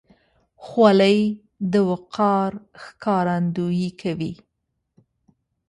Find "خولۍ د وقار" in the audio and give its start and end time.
0.65-2.51